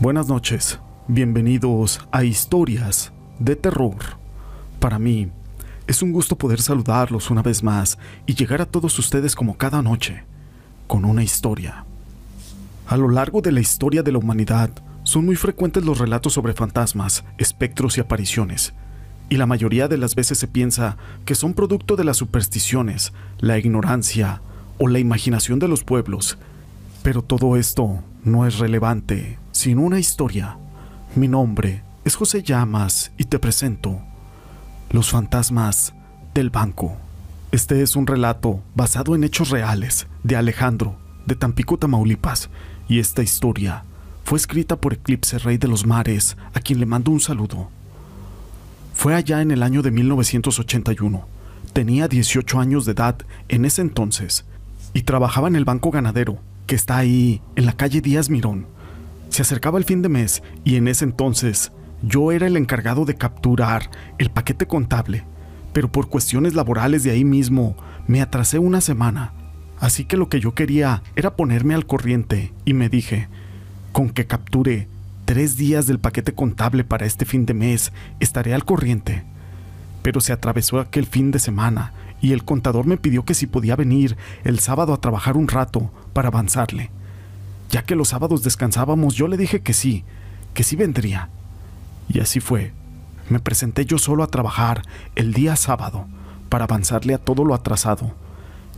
[0.00, 3.94] Buenas noches, bienvenidos a Historias de Terror.
[4.80, 5.28] Para mí,
[5.86, 9.82] es un gusto poder saludarlos una vez más y llegar a todos ustedes como cada
[9.82, 10.24] noche,
[10.88, 11.84] con una historia.
[12.88, 14.70] A lo largo de la historia de la humanidad,
[15.04, 18.74] son muy frecuentes los relatos sobre fantasmas, espectros y apariciones,
[19.28, 23.58] y la mayoría de las veces se piensa que son producto de las supersticiones, la
[23.58, 24.42] ignorancia
[24.78, 26.36] o la imaginación de los pueblos.
[27.04, 30.58] Pero todo esto no es relevante sin una historia.
[31.14, 34.00] Mi nombre es José Llamas y te presento
[34.90, 35.94] Los fantasmas
[36.34, 36.96] del banco.
[37.52, 42.50] Este es un relato basado en hechos reales de Alejandro, de Tampico, Tamaulipas,
[42.88, 43.84] y esta historia
[44.24, 47.68] fue escrita por Eclipse Rey de los Mares, a quien le mando un saludo.
[48.92, 51.26] Fue allá en el año de 1981.
[51.72, 54.44] Tenía 18 años de edad en ese entonces
[54.94, 58.74] y trabajaba en el Banco Ganadero, que está ahí, en la calle Díaz Mirón.
[59.34, 63.16] Se acercaba el fin de mes y en ese entonces yo era el encargado de
[63.16, 65.24] capturar el paquete contable,
[65.72, 67.74] pero por cuestiones laborales de ahí mismo
[68.06, 69.32] me atrasé una semana.
[69.80, 73.26] Así que lo que yo quería era ponerme al corriente y me dije,
[73.90, 74.86] con que capture
[75.24, 79.24] tres días del paquete contable para este fin de mes, estaré al corriente.
[80.04, 83.74] Pero se atravesó aquel fin de semana y el contador me pidió que si podía
[83.74, 86.92] venir el sábado a trabajar un rato para avanzarle.
[87.70, 90.04] Ya que los sábados descansábamos, yo le dije que sí,
[90.52, 91.28] que sí vendría.
[92.08, 92.72] Y así fue.
[93.28, 94.82] Me presenté yo solo a trabajar
[95.14, 96.06] el día sábado
[96.48, 98.14] para avanzarle a todo lo atrasado.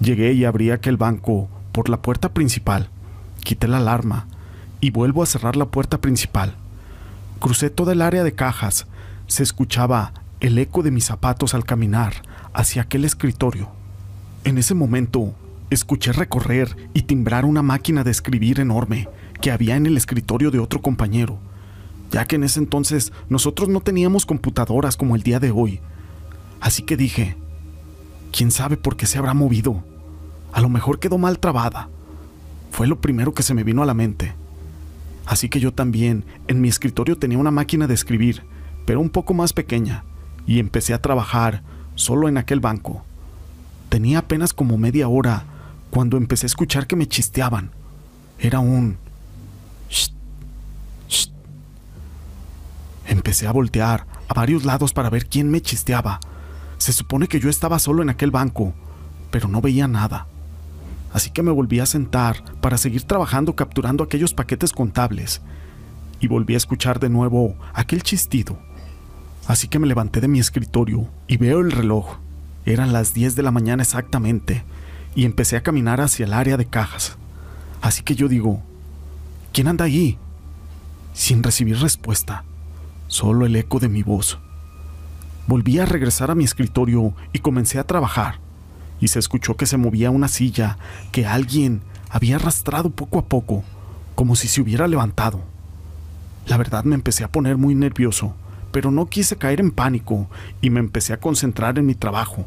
[0.00, 2.88] Llegué y abrí aquel banco por la puerta principal.
[3.42, 4.26] Quité la alarma
[4.80, 6.54] y vuelvo a cerrar la puerta principal.
[7.40, 8.86] Crucé toda el área de cajas.
[9.26, 12.14] Se escuchaba el eco de mis zapatos al caminar
[12.52, 13.68] hacia aquel escritorio.
[14.44, 15.34] En ese momento
[15.70, 19.08] escuché recorrer y timbrar una máquina de escribir enorme
[19.40, 21.38] que había en el escritorio de otro compañero,
[22.10, 25.80] ya que en ese entonces nosotros no teníamos computadoras como el día de hoy.
[26.60, 27.36] Así que dije,
[28.32, 29.84] ¿quién sabe por qué se habrá movido?
[30.52, 31.88] A lo mejor quedó mal trabada.
[32.70, 34.34] Fue lo primero que se me vino a la mente.
[35.26, 38.44] Así que yo también en mi escritorio tenía una máquina de escribir,
[38.86, 40.04] pero un poco más pequeña,
[40.46, 41.62] y empecé a trabajar
[41.96, 43.04] solo en aquel banco.
[43.88, 45.44] Tenía apenas como media hora
[45.90, 47.70] cuando empecé a escuchar que me chisteaban.
[48.38, 48.98] Era un...
[53.06, 56.20] Empecé a voltear a varios lados para ver quién me chisteaba.
[56.78, 58.74] Se supone que yo estaba solo en aquel banco,
[59.30, 60.26] pero no veía nada.
[61.12, 65.40] Así que me volví a sentar para seguir trabajando capturando aquellos paquetes contables.
[66.20, 68.58] Y volví a escuchar de nuevo aquel chistido.
[69.46, 72.18] Así que me levanté de mi escritorio y veo el reloj.
[72.64, 74.64] Eran las 10 de la mañana exactamente
[75.16, 77.16] y empecé a caminar hacia el área de cajas.
[77.80, 78.62] Así que yo digo,
[79.52, 80.18] ¿quién anda ahí?
[81.14, 82.44] Sin recibir respuesta,
[83.08, 84.38] solo el eco de mi voz.
[85.46, 88.40] Volví a regresar a mi escritorio y comencé a trabajar,
[89.00, 90.76] y se escuchó que se movía una silla
[91.12, 93.64] que alguien había arrastrado poco a poco,
[94.14, 95.40] como si se hubiera levantado.
[96.46, 98.34] La verdad me empecé a poner muy nervioso,
[98.70, 100.28] pero no quise caer en pánico
[100.60, 102.44] y me empecé a concentrar en mi trabajo,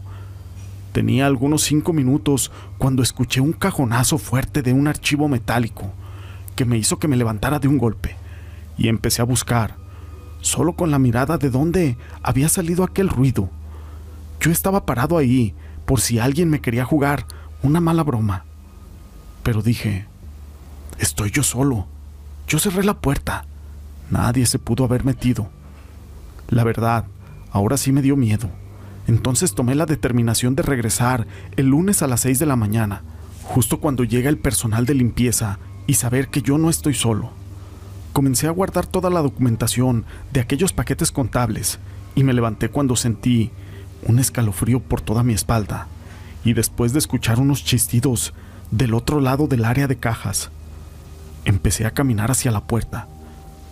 [0.92, 5.92] Tenía algunos cinco minutos cuando escuché un cajonazo fuerte de un archivo metálico
[6.56, 8.16] que me hizo que me levantara de un golpe
[8.78, 9.76] y empecé a buscar,
[10.42, 13.50] solo con la mirada de dónde había salido aquel ruido.
[14.40, 15.54] Yo estaba parado ahí
[15.86, 17.26] por si alguien me quería jugar
[17.62, 18.46] una mala broma.
[19.44, 20.06] Pero dije,
[20.98, 21.88] estoy yo solo.
[22.48, 23.46] Yo cerré la puerta.
[24.10, 25.50] Nadie se pudo haber metido.
[26.48, 27.06] La verdad,
[27.52, 28.50] ahora sí me dio miedo.
[29.10, 31.26] Entonces tomé la determinación de regresar
[31.58, 33.02] el lunes a las 6 de la mañana,
[33.42, 37.32] justo cuando llega el personal de limpieza y saber que yo no estoy solo.
[38.14, 41.80] Comencé a guardar toda la documentación de aquellos paquetes contables
[42.14, 43.50] y me levanté cuando sentí
[44.04, 45.88] un escalofrío por toda mi espalda
[46.46, 48.36] y después de escuchar unos chistidos
[48.70, 50.52] del otro lado del área de cajas,
[51.46, 53.08] empecé a caminar hacia la puerta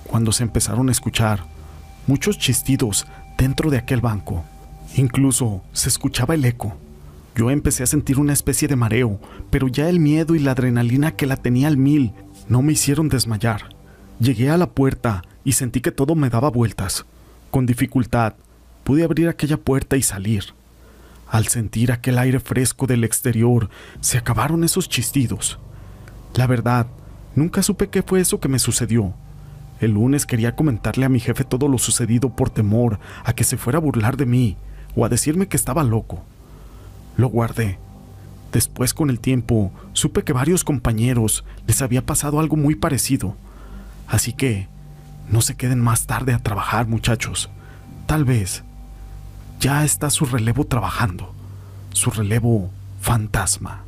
[0.03, 1.45] cuando se empezaron a escuchar
[2.07, 3.05] muchos chistidos
[3.37, 4.43] dentro de aquel banco.
[4.97, 6.75] Incluso se escuchaba el eco.
[7.35, 9.19] Yo empecé a sentir una especie de mareo,
[9.51, 12.13] pero ya el miedo y la adrenalina que la tenía al mil
[12.49, 13.69] no me hicieron desmayar.
[14.19, 17.05] Llegué a la puerta y sentí que todo me daba vueltas.
[17.51, 18.33] Con dificultad
[18.83, 20.45] pude abrir aquella puerta y salir.
[21.29, 23.69] Al sentir aquel aire fresco del exterior,
[24.01, 25.59] se acabaron esos chistidos.
[26.33, 26.87] La verdad,
[27.35, 29.13] nunca supe qué fue eso que me sucedió.
[29.79, 33.57] El lunes quería comentarle a mi jefe todo lo sucedido por temor a que se
[33.57, 34.57] fuera a burlar de mí,
[34.97, 36.23] o a decirme que estaba loco.
[37.15, 37.77] Lo guardé.
[38.51, 43.37] Después con el tiempo supe que varios compañeros les había pasado algo muy parecido,
[44.07, 44.67] así que
[45.29, 47.49] No se queden más tarde a trabajar, muchachos.
[48.05, 48.63] Tal vez
[49.59, 51.33] ya está su relevo trabajando,
[51.91, 52.69] su relevo
[53.01, 53.83] fantasma.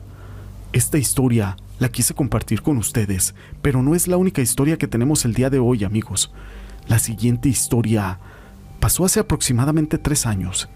[0.73, 5.23] Esta historia la quise compartir con ustedes, pero no es la única historia que tenemos
[5.23, 6.33] el día de hoy, amigos.
[6.89, 8.19] La siguiente historia
[8.81, 10.67] pasó hace aproximadamente tres años,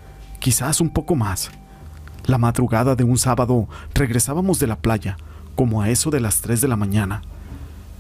[0.44, 1.52] quizás un poco más.
[2.26, 5.16] La madrugada de un sábado regresábamos de la playa,
[5.56, 7.22] como a eso de las 3 de la mañana.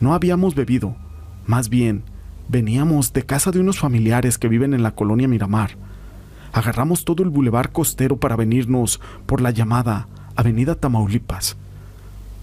[0.02, 0.98] No habíamos bebido,
[1.46, 2.04] más bien,
[2.50, 5.78] veníamos de casa de unos familiares que viven en la colonia Miramar.
[6.52, 11.56] Agarramos todo el bulevar costero para venirnos por la llamada Avenida Tamaulipas.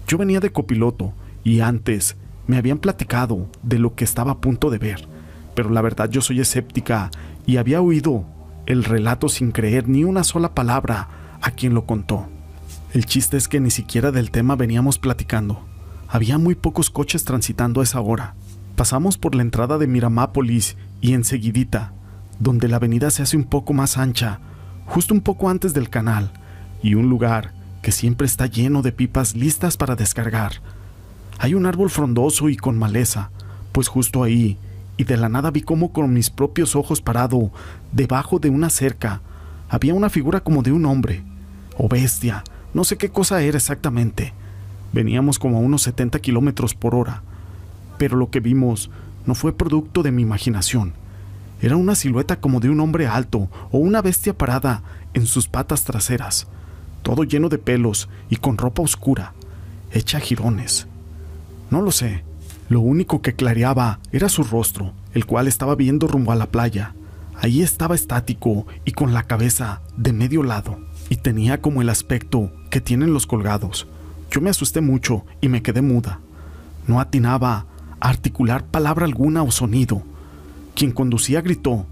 [0.07, 1.13] Yo venía de copiloto
[1.43, 2.17] y antes
[2.47, 5.07] me habían platicado de lo que estaba a punto de ver,
[5.53, 7.11] pero la verdad yo soy escéptica
[7.45, 8.25] y había oído
[8.65, 12.27] el relato sin creer ni una sola palabra a quien lo contó.
[12.93, 15.65] El chiste es que ni siquiera del tema veníamos platicando.
[16.07, 18.35] Había muy pocos coches transitando a esa hora.
[18.75, 21.93] Pasamos por la entrada de Miramápolis y enseguidita,
[22.39, 24.39] donde la avenida se hace un poco más ancha,
[24.85, 26.31] justo un poco antes del canal,
[26.83, 30.53] y un lugar que siempre está lleno de pipas listas para descargar.
[31.39, 33.31] Hay un árbol frondoso y con maleza,
[33.71, 34.57] pues justo ahí,
[34.97, 37.51] y de la nada vi como con mis propios ojos parado,
[37.91, 39.21] debajo de una cerca,
[39.69, 41.23] había una figura como de un hombre,
[41.77, 42.43] o bestia,
[42.73, 44.33] no sé qué cosa era exactamente.
[44.93, 47.23] Veníamos como a unos 70 kilómetros por hora,
[47.97, 48.89] pero lo que vimos
[49.25, 50.93] no fue producto de mi imaginación.
[51.61, 54.83] Era una silueta como de un hombre alto o una bestia parada
[55.13, 56.47] en sus patas traseras,
[57.03, 59.33] todo lleno de pelos y con ropa oscura,
[59.91, 60.87] hecha jirones.
[61.69, 62.23] No lo sé.
[62.71, 66.95] Lo único que clareaba era su rostro, el cual estaba viendo rumbo a la playa.
[67.35, 70.79] Ahí estaba estático y con la cabeza de medio lado
[71.09, 73.87] y tenía como el aspecto que tienen los colgados.
[74.31, 76.21] Yo me asusté mucho y me quedé muda.
[76.87, 77.65] No atinaba
[77.99, 80.03] a articular palabra alguna o sonido.
[80.73, 81.85] Quien conducía gritó,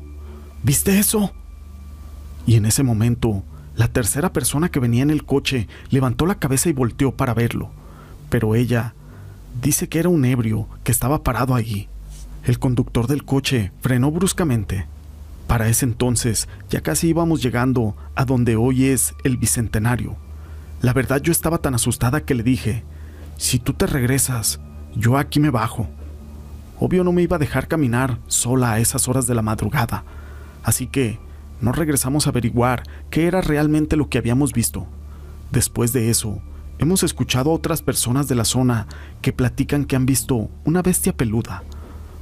[0.64, 1.34] ¿Viste eso?
[2.48, 3.44] Y en ese momento,
[3.76, 7.70] la tercera persona que venía en el coche levantó la cabeza y volteó para verlo.
[8.30, 8.94] Pero ella
[9.62, 11.88] dice que era un ebrio que estaba parado allí.
[12.44, 14.88] El conductor del coche frenó bruscamente
[15.50, 20.16] para ese entonces ya casi íbamos llegando a donde hoy es el Bicentenario.
[20.80, 22.84] La verdad yo estaba tan asustada que le dije,
[23.36, 24.60] si tú te regresas,
[24.96, 25.88] yo aquí me bajo.
[26.80, 30.04] Obvio no me iba a dejar caminar sola a esas horas de la madrugada,
[30.64, 31.18] así que
[31.62, 34.86] no regresamos a averiguar qué era realmente lo que habíamos visto.
[35.52, 36.44] Después de eso,
[36.80, 38.88] hemos escuchado a otras personas de la zona
[39.22, 41.64] que platican que han visto una bestia peluda.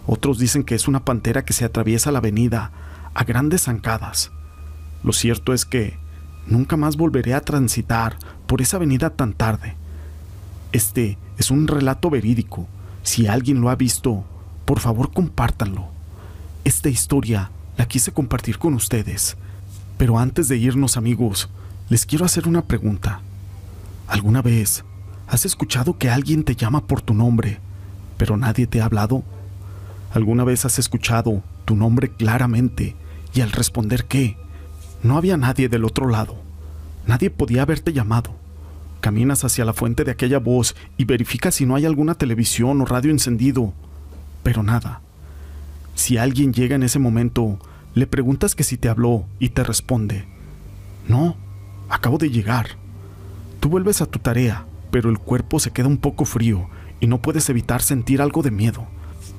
[0.07, 2.71] Otros dicen que es una pantera que se atraviesa la avenida
[3.13, 4.31] a grandes zancadas.
[5.04, 5.98] Lo cierto es que
[6.48, 8.18] nunca más volveré a transitar
[8.48, 9.75] por esa avenida tan tarde.
[10.71, 12.68] Este es un relato verídico.
[13.04, 14.25] Si alguien lo ha visto,
[14.65, 15.88] por favor compártanlo.
[16.63, 19.38] Esta historia la quise compartir con ustedes.
[19.98, 21.50] Pero antes de irnos amigos,
[21.89, 23.21] les quiero hacer una pregunta.
[24.07, 24.83] ¿Alguna vez
[25.27, 27.59] has escuchado que alguien te llama por tu nombre,
[28.18, 29.24] pero nadie te ha hablado?
[30.12, 32.95] ¿Alguna vez has escuchado tu nombre claramente
[33.33, 34.38] y al responder que
[35.04, 36.38] no había nadie del otro lado,
[37.06, 38.36] nadie podía haberte llamado.
[39.01, 42.85] Caminas hacia la fuente de aquella voz y verificas si no hay alguna televisión o
[42.85, 43.73] radio encendido,
[44.44, 45.02] pero nada.
[45.94, 47.59] Si alguien llega en ese momento,
[47.94, 50.26] le preguntas que si te habló y te responde,
[51.07, 51.35] no,
[51.90, 52.78] acabo de llegar.
[53.68, 56.69] Vuelves a tu tarea, pero el cuerpo se queda un poco frío
[57.02, 58.88] y no puedes evitar sentir algo de miedo.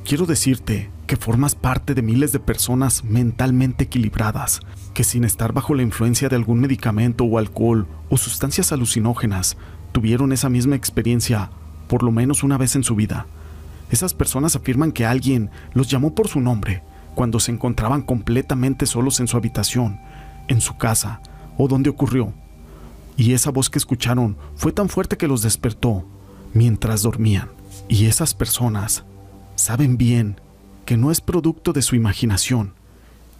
[0.04, 4.60] Quiero decirte que formas parte de miles de personas mentalmente equilibradas,
[4.92, 9.56] que sin estar bajo la influencia de algún medicamento o alcohol o sustancias alucinógenas,
[9.92, 11.50] tuvieron esa misma experiencia
[11.88, 13.26] por lo menos una vez en su vida.
[13.90, 16.82] Esas personas afirman que alguien los llamó por su nombre
[17.14, 19.98] cuando se encontraban completamente solos en su habitación,
[20.48, 21.22] en su casa
[21.56, 22.34] o donde ocurrió.
[23.18, 26.06] Y esa voz que escucharon fue tan fuerte que los despertó
[26.54, 27.50] mientras dormían.
[27.88, 29.04] Y esas personas
[29.56, 30.40] saben bien
[30.86, 32.72] que no es producto de su imaginación.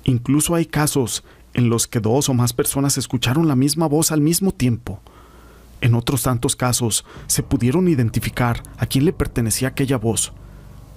[0.02, 1.23] Incluso hay casos
[1.54, 5.00] en los que dos o más personas escucharon la misma voz al mismo tiempo.
[5.80, 10.32] En otros tantos casos se pudieron identificar a quién le pertenecía aquella voz.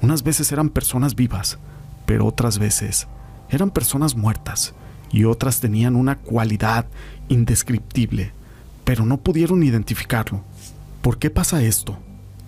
[0.02, 1.60] Unas veces eran personas vivas,
[2.08, 3.08] pero otras veces
[3.52, 4.74] eran personas muertas
[5.12, 6.88] y otras tenían una cualidad
[7.30, 8.34] indescriptible,
[8.84, 10.44] pero no pudieron identificarlo.
[11.02, 11.98] ¿Por qué pasa esto?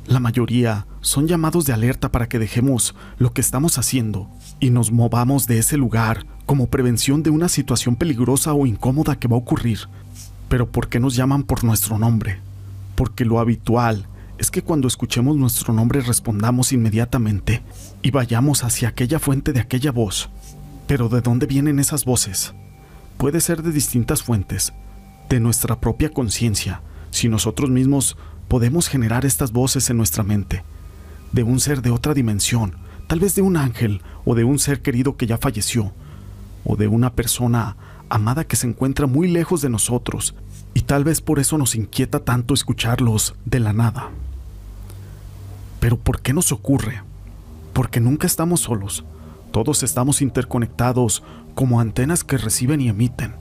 [0.05, 4.91] La mayoría son llamados de alerta para que dejemos lo que estamos haciendo y nos
[4.91, 9.39] movamos de ese lugar como prevención de una situación peligrosa o incómoda que va a
[9.39, 9.79] ocurrir.
[10.49, 12.39] Pero ¿por qué nos llaman por nuestro nombre?
[12.95, 17.63] Porque lo habitual es que cuando escuchemos nuestro nombre respondamos inmediatamente
[18.01, 20.29] y vayamos hacia aquella fuente de aquella voz.
[20.85, 22.53] Pero ¿de dónde vienen esas voces?
[23.17, 24.73] Puede ser de distintas fuentes,
[25.29, 30.63] de nuestra propia conciencia, si nosotros mismos podemos generar estas voces en nuestra mente,
[31.31, 32.75] de un ser de otra dimensión,
[33.07, 35.91] tal vez de un ángel o de un ser querido que ya falleció,
[36.63, 37.75] o de una persona
[38.09, 40.35] amada que se encuentra muy lejos de nosotros,
[40.73, 44.09] y tal vez por eso nos inquieta tanto escucharlos de la nada.
[45.79, 47.01] Pero ¿por qué nos ocurre?
[47.73, 49.03] Porque nunca estamos solos,
[49.51, 51.23] todos estamos interconectados
[51.55, 53.35] como antenas que reciben y emiten.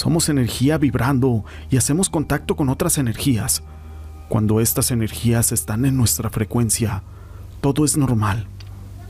[0.00, 3.62] Somos energía vibrando y hacemos contacto con otras energías.
[4.30, 7.02] Cuando estas energías están en nuestra frecuencia,
[7.60, 8.46] todo es normal.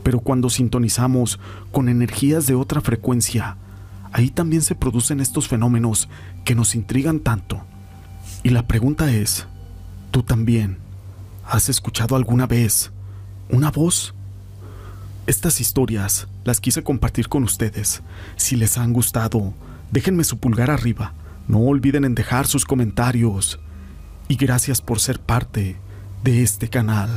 [0.03, 1.39] Pero cuando sintonizamos
[1.71, 3.55] con energías de otra frecuencia,
[4.11, 6.09] ahí también se producen estos fenómenos
[6.43, 7.61] que nos intrigan tanto.
[8.43, 9.47] Y la pregunta es,
[10.11, 10.77] ¿tú también
[11.45, 12.91] has escuchado alguna vez
[13.47, 14.13] una voz?
[15.25, 18.01] Estas historias las quise compartir con ustedes.
[18.35, 19.53] Si les han gustado,
[19.91, 21.13] déjenme su pulgar arriba.
[21.47, 23.59] No olviden en dejar sus comentarios.
[24.27, 25.77] Y gracias por ser parte
[26.23, 27.09] de este canal.